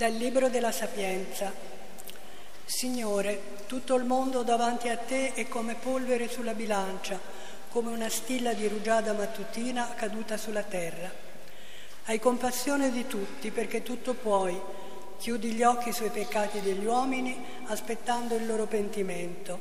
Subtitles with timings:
[0.00, 1.52] Dal Libro della Sapienza.
[2.64, 7.20] Signore, tutto il mondo davanti a te è come polvere sulla bilancia,
[7.68, 11.12] come una stilla di rugiada mattutina caduta sulla terra.
[12.06, 14.58] Hai compassione di tutti perché tutto puoi.
[15.18, 19.60] Chiudi gli occhi sui peccati degli uomini aspettando il loro pentimento.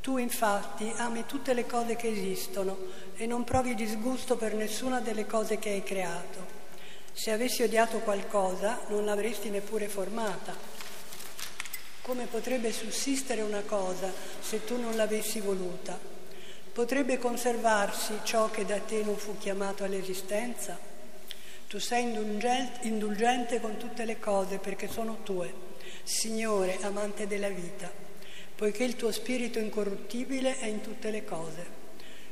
[0.00, 2.78] Tu infatti ami tutte le cose che esistono
[3.14, 6.59] e non provi disgusto per nessuna delle cose che hai creato.
[7.20, 10.56] Se avessi odiato qualcosa non l'avresti neppure formata.
[12.00, 14.10] Come potrebbe sussistere una cosa
[14.40, 15.98] se tu non l'avessi voluta?
[16.72, 20.78] Potrebbe conservarsi ciò che da te non fu chiamato all'esistenza?
[21.68, 25.52] Tu sei indulgente con tutte le cose perché sono tue,
[26.02, 27.92] Signore, amante della vita,
[28.56, 31.79] poiché il tuo spirito incorruttibile è in tutte le cose.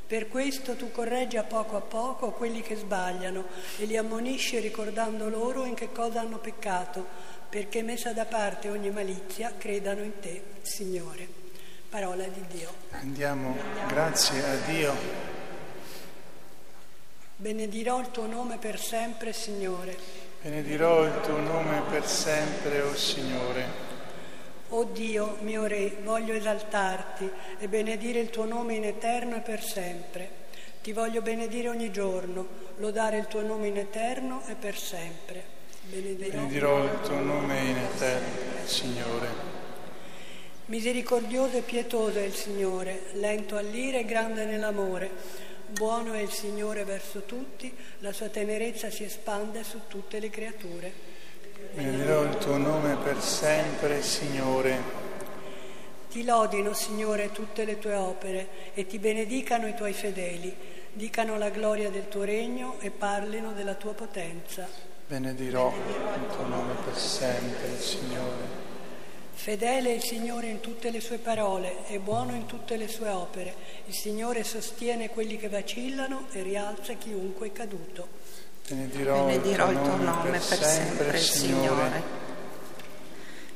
[0.09, 3.45] Per questo tu correggi a poco a poco quelli che sbagliano
[3.77, 7.05] e li ammonisci ricordando loro in che cosa hanno peccato,
[7.47, 11.27] perché messa da parte ogni malizia credano in te, Signore.
[11.89, 12.73] Parola di Dio.
[12.89, 13.55] Andiamo,
[13.87, 14.95] grazie a Dio.
[17.35, 19.95] Benedirò il tuo nome per sempre, Signore.
[20.41, 23.88] Benedirò il tuo nome per sempre, o oh Signore.
[24.69, 29.63] O Dio, mio Re, voglio esaltarti e benedire il tuo nome in eterno e per
[29.63, 30.29] sempre.
[30.83, 35.43] Ti voglio benedire ogni giorno, lodare il tuo nome in eterno e per sempre.
[35.81, 38.27] Benedirò, Benedirò il tuo nome in eterno,
[38.65, 39.27] Signore.
[40.65, 45.09] Misericordioso e pietoso è il Signore, lento all'ira e grande nell'amore.
[45.65, 51.18] Buono è il Signore verso tutti, la sua tenerezza si espande su tutte le creature.
[51.73, 54.81] Benedirò il tuo nome per sempre, Signore.
[56.09, 60.55] Ti lodino, Signore, tutte le tue opere e ti benedicano i tuoi fedeli.
[60.91, 64.67] Dicano la gloria del tuo regno e parlino della tua potenza.
[65.07, 68.67] Benedirò il tuo nome per sempre, Signore.
[69.33, 73.09] Fedele è il Signore in tutte le sue parole e buono in tutte le sue
[73.09, 73.55] opere.
[73.85, 78.07] Il Signore sostiene quelli che vacillano e rialza chiunque è caduto.
[78.69, 81.57] Benedirò, il tuo nome, per, sempre, Signore.
[81.57, 82.03] Signore.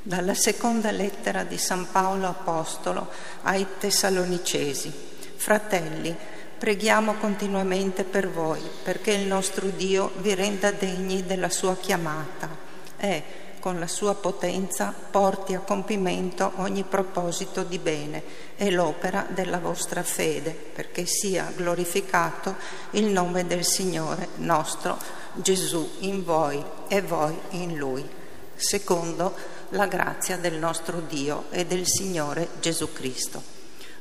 [0.01, 3.09] Dalla seconda lettera di San Paolo Apostolo
[3.43, 4.91] ai Tessalonicesi.
[5.35, 6.15] Fratelli,
[6.57, 12.49] preghiamo continuamente per voi, perché il nostro Dio vi renda degni della sua chiamata.
[12.97, 13.23] E,
[13.63, 18.21] con la sua potenza porti a compimento ogni proposito di bene
[18.57, 22.57] e l'opera della vostra fede, perché sia glorificato
[22.89, 24.97] il nome del Signore nostro
[25.35, 28.05] Gesù in voi e voi in Lui,
[28.53, 29.33] secondo
[29.69, 33.41] la grazia del nostro Dio e del Signore Gesù Cristo.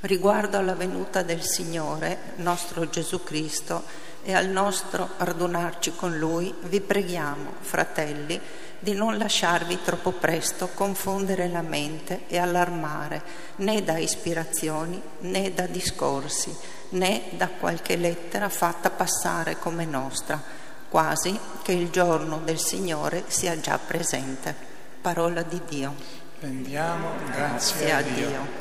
[0.01, 3.85] Riguardo alla venuta del Signore nostro Gesù Cristo
[4.25, 8.41] e al nostro radunarci con Lui, vi preghiamo, fratelli,
[8.83, 13.23] di non lasciarvi troppo presto confondere la mente e allarmare
[13.57, 16.53] né da ispirazioni né da discorsi
[16.89, 20.43] né da qualche lettera fatta passare come nostra,
[20.89, 24.55] quasi che il giorno del Signore sia già presente.
[25.01, 25.95] Parola di Dio.
[26.41, 28.29] Rendiamo grazie, grazie a Dio.
[28.29, 28.61] Dio.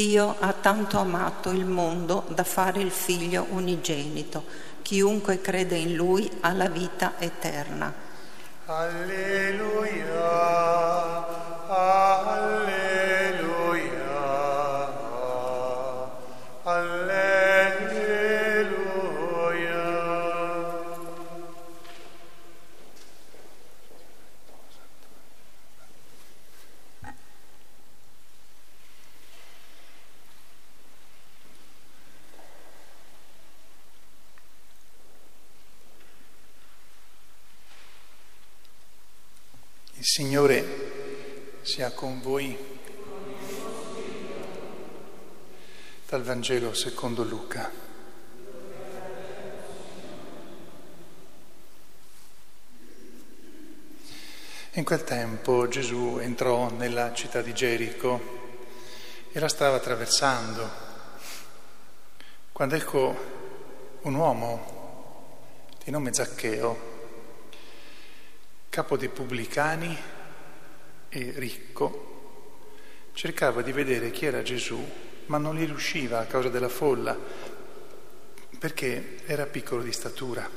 [0.00, 4.44] Dio ha tanto amato il mondo da fare il figlio unigenito.
[4.80, 7.92] Chiunque crede in lui ha la vita eterna.
[8.64, 10.16] Alleluia.
[11.66, 12.79] Alleluia.
[40.00, 42.56] Il Signore sia con voi.
[46.08, 47.70] Dal Vangelo secondo Luca.
[54.70, 58.20] In quel tempo Gesù entrò nella città di Gerico
[59.32, 60.70] e la stava attraversando,
[62.52, 66.89] quando ecco un uomo di nome Zaccheo
[68.70, 69.98] capo dei pubblicani
[71.08, 74.80] e ricco, cercava di vedere chi era Gesù,
[75.26, 77.18] ma non gli riusciva a causa della folla,
[78.58, 80.48] perché era piccolo di statura.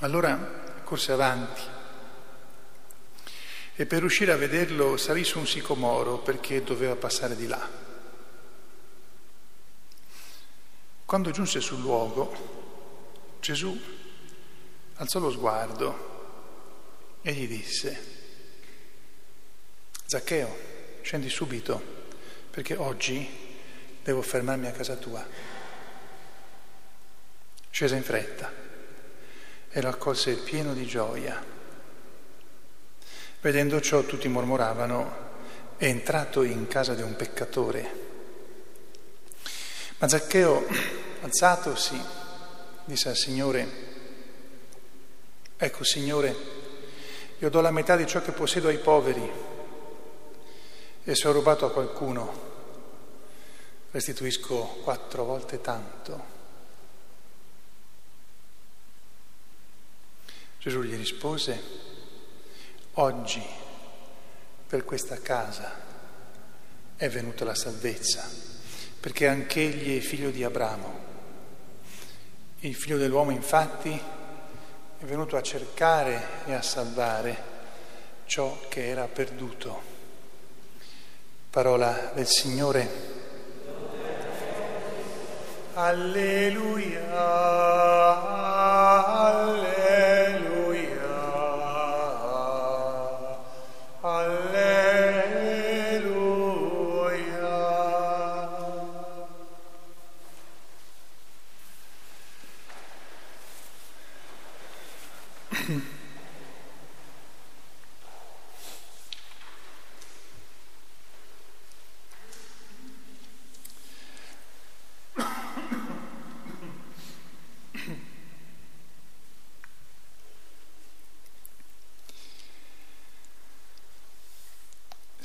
[0.00, 1.62] Allora corse avanti
[3.76, 7.82] e per riuscire a vederlo salì su un sicomoro perché doveva passare di là.
[11.04, 13.80] Quando giunse sul luogo, Gesù
[14.94, 16.13] alzò lo sguardo
[17.26, 17.98] e gli disse,
[20.04, 20.56] Zaccheo,
[21.00, 21.82] scendi subito
[22.50, 23.26] perché oggi
[24.02, 25.26] devo fermarmi a casa tua.
[27.70, 28.52] Scese in fretta
[29.70, 31.42] e lo accolse pieno di gioia.
[33.40, 35.22] Vedendo ciò tutti mormoravano,
[35.78, 38.02] è entrato in casa di un peccatore.
[39.96, 40.66] Ma Zaccheo,
[41.22, 41.98] alzatosi,
[42.84, 43.68] disse al Signore,
[45.56, 46.53] ecco Signore,
[47.38, 49.30] io do la metà di ciò che possiedo ai poveri
[51.04, 52.52] e se ho rubato a qualcuno
[53.90, 56.32] restituisco quattro volte tanto.
[60.58, 61.92] Gesù gli rispose,
[62.98, 63.42] Oggi
[64.68, 65.82] per questa casa
[66.94, 68.24] è venuta la salvezza,
[69.00, 71.02] perché anch'egli è figlio di Abramo.
[72.60, 74.00] Il figlio dell'uomo infatti
[75.04, 77.36] è venuto a cercare e a salvare
[78.24, 79.82] ciò che era perduto.
[81.50, 82.88] Parola del Signore.
[85.74, 87.43] Alleluia.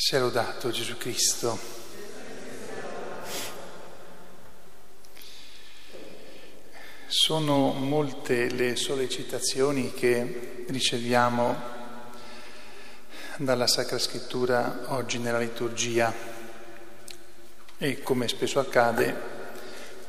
[0.10, 1.60] Sia lodato Gesù Cristo.
[7.06, 11.62] Sono molte le sollecitazioni che riceviamo
[13.38, 16.12] dalla Sacra Scrittura oggi nella liturgia
[17.78, 19.16] e come spesso accade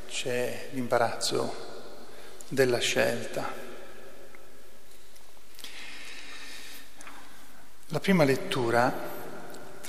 [0.09, 1.55] c'è l'imbarazzo
[2.49, 3.53] della scelta.
[7.89, 9.10] La prima lettura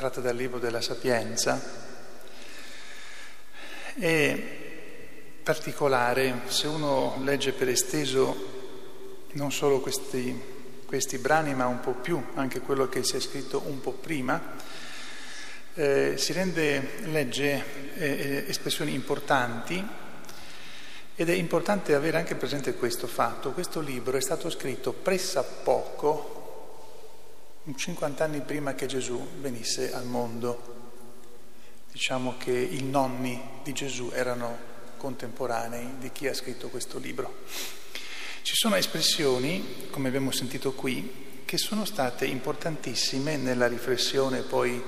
[0.01, 1.62] tratta dal libro della Sapienza,
[4.00, 4.44] è
[5.44, 10.42] particolare se uno legge per esteso non solo questi,
[10.88, 14.42] questi brani, ma un po' più anche quello che si è scritto un po' prima,
[15.75, 17.63] eh, si rende, legge
[17.94, 19.88] eh, espressioni importanti
[21.15, 23.51] ed è importante avere anche presente questo fatto.
[23.51, 26.40] Questo libro è stato scritto pressappoco
[27.75, 30.79] 50 anni prima che Gesù venisse al mondo.
[31.91, 37.43] Diciamo che i nonni di Gesù erano contemporanei di chi ha scritto questo libro.
[38.41, 44.81] Ci sono espressioni, come abbiamo sentito qui, che sono state importantissime nella riflessione poi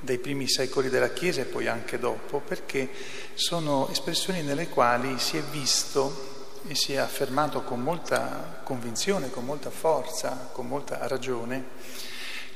[0.00, 2.90] dei primi secoli della Chiesa e poi anche dopo, perché
[3.34, 6.29] sono espressioni nelle quali si è visto
[6.66, 11.64] e si è affermato con molta convinzione, con molta forza, con molta ragione,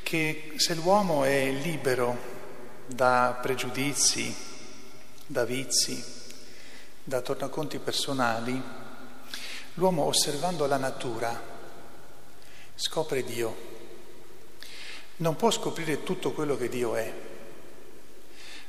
[0.03, 2.17] che se l'uomo è libero
[2.87, 4.35] da pregiudizi,
[5.27, 6.05] da vizi,
[7.03, 8.61] da tornaconti personali,
[9.75, 11.53] l'uomo osservando la natura
[12.75, 13.73] scopre Dio.
[15.17, 17.13] Non può scoprire tutto quello che Dio è,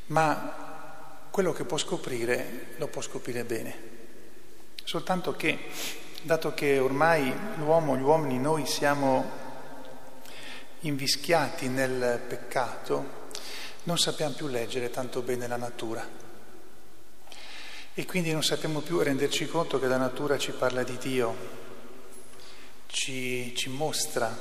[0.08, 3.95] ma quello che può scoprire lo può scoprire bene.
[4.86, 5.58] Soltanto che,
[6.22, 9.27] dato che ormai l'uomo, gli uomini, noi siamo
[10.82, 13.24] invischiati nel peccato,
[13.86, 16.08] non sappiamo più leggere tanto bene la natura.
[17.96, 21.36] E quindi non sappiamo più renderci conto che la natura ci parla di Dio,
[22.86, 24.38] ci, ci mostra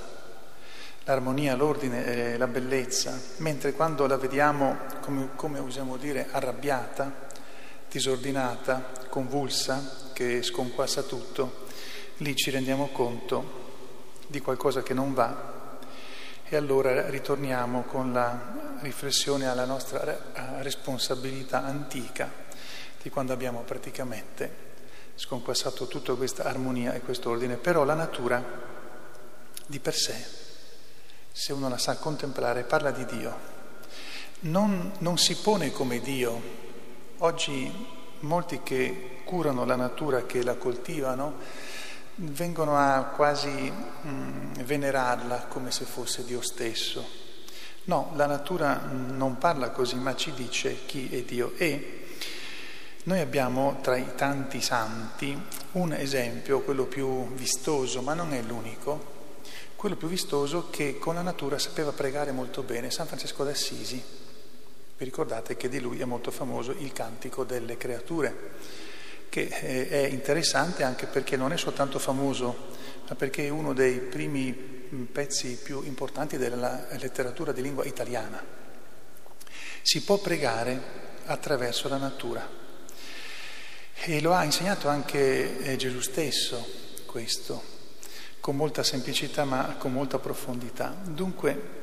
[1.05, 7.29] l'armonia, l'ordine e la bellezza, mentre quando la vediamo, come, come usiamo dire, arrabbiata,
[7.89, 11.67] disordinata, convulsa, che sconquassa tutto,
[12.19, 13.63] lì ci rendiamo conto
[14.27, 15.53] di qualcosa che non va
[16.47, 22.31] e allora ritorniamo con la riflessione alla nostra responsabilità antica
[23.03, 24.73] di quando abbiamo praticamente
[25.17, 27.57] sconquassato tutta questa armonia e questo ordine.
[27.57, 28.43] Però la natura
[29.67, 30.25] di per sé,
[31.33, 33.53] se uno la sa contemplare, parla di Dio.
[34.41, 36.63] Non, non si pone come Dio.
[37.19, 37.71] Oggi
[38.21, 41.39] molti che curano la natura, che la coltivano,
[42.17, 47.23] vengono a quasi mh, mm, venerarla come se fosse Dio stesso.
[47.85, 51.53] No, la natura non parla così, ma ci dice chi è Dio.
[51.57, 52.05] E
[53.05, 55.39] noi abbiamo tra i tanti santi
[55.73, 59.13] un esempio, quello più vistoso, ma non è l'unico,
[59.77, 64.03] quello più vistoso che con la natura sapeva pregare molto bene, San Francesco d'Assisi.
[64.97, 68.53] Vi ricordate che di lui è molto famoso il cantico delle creature,
[69.35, 72.69] che eh, è interessante anche perché non è soltanto famoso,
[73.09, 78.41] ma perché è uno dei primi pezzi più importanti della letteratura di lingua italiana.
[79.83, 80.81] Si può pregare
[81.25, 82.49] attraverso la natura.
[83.95, 86.65] E lo ha insegnato anche eh, Gesù stesso
[87.05, 87.61] questo,
[88.39, 90.95] con molta semplicità ma con molta profondità.
[91.03, 91.83] Dunque,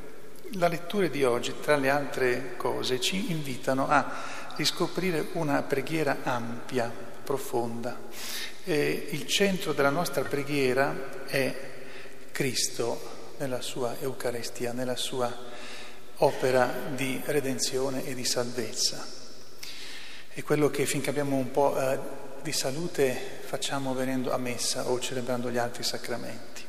[0.51, 7.09] la lettura di oggi, tra le altre cose, ci invitano a riscoprire una preghiera ampia,
[7.23, 7.99] profonda.
[8.63, 11.55] E il centro della nostra preghiera è
[12.31, 15.35] Cristo nella sua Eucaristia, nella sua
[16.17, 19.05] opera di redenzione e di salvezza.
[20.33, 21.99] È quello che finché abbiamo un po' eh,
[22.41, 26.61] di salute facciamo venendo a messa o celebrando gli altri sacramenti.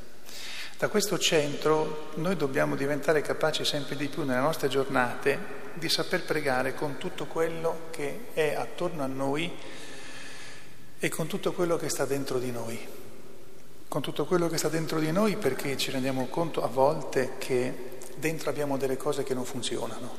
[0.78, 6.24] Da questo centro noi dobbiamo diventare capaci sempre di più nelle nostre giornate di saper
[6.24, 9.50] pregare con tutto quello che è attorno a noi
[11.04, 12.78] e con tutto quello che sta dentro di noi
[13.88, 17.98] con tutto quello che sta dentro di noi perché ci rendiamo conto a volte che
[18.16, 20.16] dentro abbiamo delle cose che non funzionano,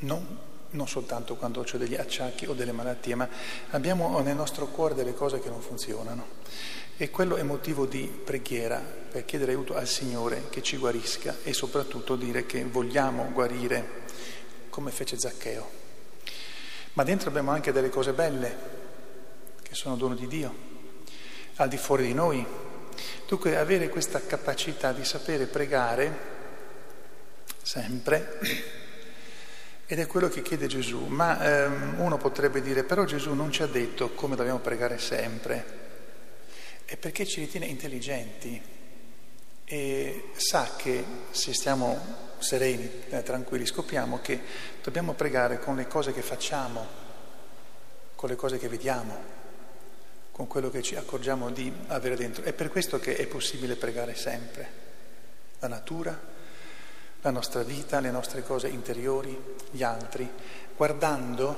[0.00, 0.38] non,
[0.70, 3.28] non soltanto quando ho degli acciacchi o delle malattie, ma
[3.70, 6.24] abbiamo nel nostro cuore delle cose che non funzionano.
[6.96, 11.52] E quello è motivo di preghiera per chiedere aiuto al Signore che ci guarisca e
[11.52, 14.02] soprattutto dire che vogliamo guarire
[14.70, 15.68] come fece Zaccheo.
[16.92, 18.81] Ma dentro abbiamo anche delle cose belle
[19.72, 20.54] che sono dono di Dio
[21.56, 22.44] al di fuori di noi.
[23.26, 26.30] Dunque avere questa capacità di sapere pregare
[27.62, 28.38] sempre,
[29.86, 33.62] ed è quello che chiede Gesù, ma ehm, uno potrebbe dire però Gesù non ci
[33.62, 35.64] ha detto come dobbiamo pregare sempre,
[36.84, 38.60] è perché ci ritiene intelligenti
[39.64, 44.38] e sa che se stiamo sereni, eh, tranquilli, scopriamo che
[44.82, 46.86] dobbiamo pregare con le cose che facciamo,
[48.14, 49.40] con le cose che vediamo
[50.42, 52.42] con quello che ci accorgiamo di avere dentro.
[52.42, 54.80] È per questo che è possibile pregare sempre.
[55.60, 56.18] La natura,
[57.20, 60.28] la nostra vita, le nostre cose interiori, gli altri,
[60.76, 61.56] guardando,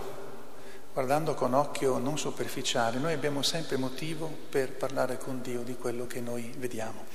[0.92, 6.06] guardando con occhio non superficiale, noi abbiamo sempre motivo per parlare con Dio di quello
[6.06, 7.06] che noi vediamo.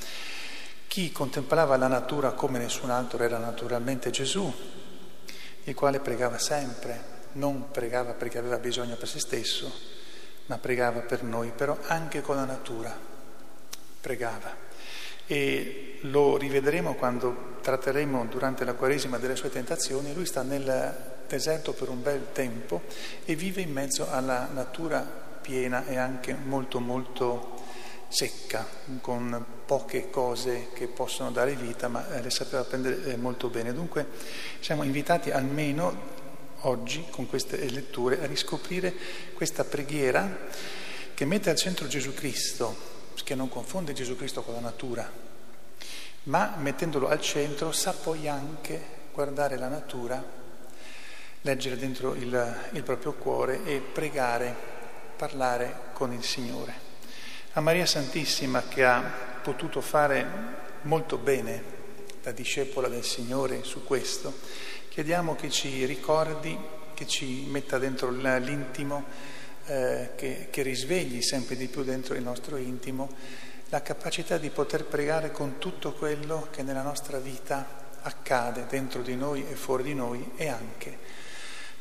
[0.87, 4.51] Chi contemplava la natura come nessun altro era naturalmente Gesù,
[5.65, 9.97] il quale pregava sempre, non pregava perché aveva bisogno per se stesso,
[10.49, 12.95] ma pregava per noi, però anche con la natura
[14.01, 14.67] pregava.
[15.27, 20.11] E lo rivedremo quando tratteremo durante la Quaresima delle sue tentazioni.
[20.13, 22.81] Lui sta nel deserto per un bel tempo
[23.25, 27.57] e vive in mezzo alla natura piena e anche molto molto
[28.07, 28.65] secca,
[29.01, 33.71] con poche cose che possono dare vita, ma eh, le sapeva prendere eh, molto bene.
[33.71, 34.07] Dunque
[34.59, 36.17] siamo invitati almeno
[36.61, 38.93] oggi con queste letture a riscoprire
[39.33, 40.47] questa preghiera
[41.13, 42.75] che mette al centro Gesù Cristo,
[43.23, 45.09] che non confonde Gesù Cristo con la natura,
[46.23, 50.23] ma mettendolo al centro sa poi anche guardare la natura,
[51.41, 54.55] leggere dentro il, il proprio cuore e pregare,
[55.15, 56.87] parlare con il Signore.
[57.53, 59.01] A Maria Santissima che ha
[59.41, 60.25] potuto fare
[60.83, 61.78] molto bene
[62.29, 64.33] da discepola del Signore su questo,
[64.89, 66.57] Chiediamo che ci ricordi,
[66.93, 69.05] che ci metta dentro l'intimo,
[69.65, 73.09] eh, che, che risvegli sempre di più dentro il nostro intimo
[73.69, 77.65] la capacità di poter pregare con tutto quello che nella nostra vita
[78.01, 80.97] accade dentro di noi e fuori di noi e anche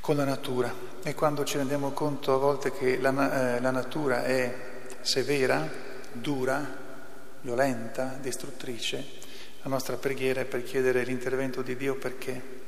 [0.01, 0.73] con la natura.
[1.03, 4.55] E quando ci rendiamo conto a volte che la, eh, la natura è
[5.01, 5.69] severa,
[6.13, 6.77] dura,
[7.41, 9.27] violenta, distruttrice,
[9.63, 12.59] la nostra preghiera è per chiedere l'intervento di Dio perché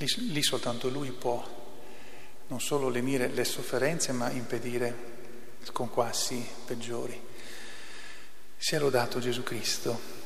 [0.00, 1.58] Lì, lì soltanto Lui può
[2.46, 4.94] non solo lenire le sofferenze, ma impedire
[5.62, 7.20] sconquassi peggiori.
[8.56, 10.19] Sia lodato Gesù Cristo.